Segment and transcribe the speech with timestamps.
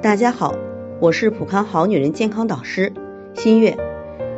[0.00, 0.54] 大家好，
[1.00, 2.92] 我是普康好女人健康导师
[3.34, 3.76] 新月。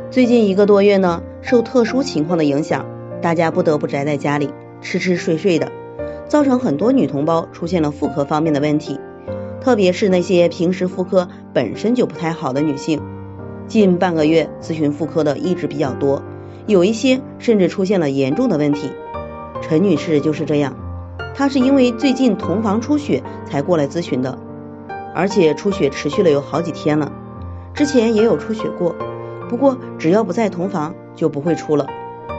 [0.09, 2.83] 最近一个多月呢，受特殊情况的影响，
[3.21, 4.49] 大家不得不宅在家里
[4.81, 5.71] 吃吃睡睡的，
[6.27, 8.99] 造成很多女同胞出现了妇科方面的问题，
[9.61, 12.99] 特别是那些平时妇科本身就不太好的女性，
[13.67, 16.23] 近半个月咨询妇科的一直比较多，
[16.65, 18.89] 有一些甚至出现了严重的问题。
[19.61, 20.75] 陈女士就是这样，
[21.35, 24.39] 她是因为最近同房出血才过来咨询的。
[25.13, 27.11] 而且出血持续了有好几天了，
[27.73, 28.95] 之前也有出血过，
[29.49, 31.85] 不过只要不在同房就不会出了。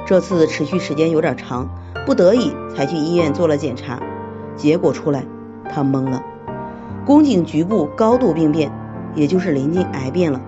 [0.06, 1.68] 这次持续时间有点长，
[2.06, 4.02] 不得已才去医院做了检查，
[4.56, 5.24] 结果出来
[5.72, 6.22] 她懵了，
[7.06, 8.72] 宫颈局部高度病变，
[9.14, 10.40] 也就是临近癌变了。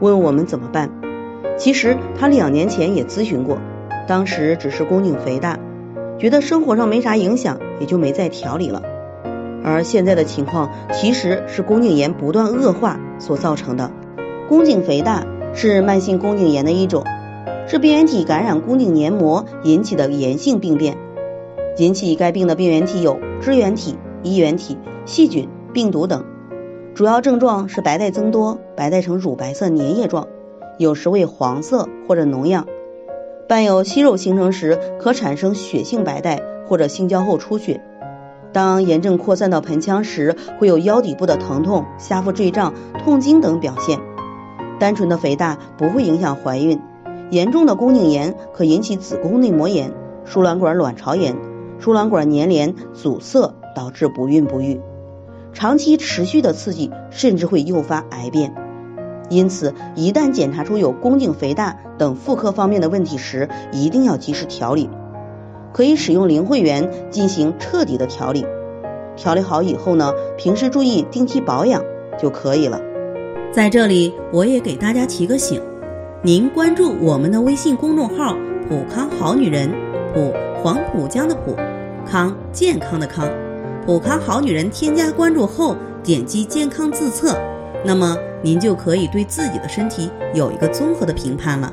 [0.00, 0.90] 问我们怎么办？
[1.58, 3.58] 其实她两年前也咨询过，
[4.08, 5.58] 当时只是宫颈肥大，
[6.18, 8.82] 觉得生活上没啥影响，也就没再调理了。
[9.64, 13.90] 而现在的情况其实是宫颈炎不断恶化所造成的。
[14.48, 17.04] 宫颈肥大是慢性宫颈炎的一种，
[17.66, 20.96] 是病原体感染宫颈黏膜引起的炎性病变。
[21.78, 26.24] 引起该病的病原体有支原体、衣原体、细菌、病毒等。
[26.94, 30.28] 主要症状是白带增多，白带呈乳白色粘液状，
[30.76, 32.66] 有时为黄色或者脓样，
[33.48, 37.80] 伴有息肉形成时可产生血性白带或者性交后出血。
[38.52, 43.98] 当炎症扩散到盆腔时，会有腰底部的疼痛、下腹坠胀、痛经等表现。
[44.78, 46.80] 单纯的肥大不会影响怀孕，
[47.30, 49.92] 严重的宫颈炎可引起子宫内膜炎、
[50.24, 51.36] 输卵管卵巢炎、
[51.78, 54.80] 输卵管粘连阻塞，导致不孕不育。
[55.54, 58.54] 长期持续的刺激甚至会诱发癌变。
[59.30, 64.90] 因此，一旦检查出有宫颈肥大等妇科方面的问题时，一定要及时调理。
[65.72, 68.44] 可以使用灵慧源进行彻底的调理，
[69.16, 71.82] 调理好以后呢，平时注意定期保养
[72.20, 72.80] 就可以了。
[73.52, 75.60] 在这里，我也给大家提个醒，
[76.22, 78.36] 您关注我们的微信公众号
[78.68, 79.70] “普康好女人”，
[80.14, 80.32] 普
[80.62, 81.56] 黄浦江的普，
[82.06, 83.28] 康健康的康，
[83.84, 87.36] 普康好女人添加关注后，点击健康自测，
[87.84, 91.72] 那么您就可以对自己的身体有一个综合的评判了。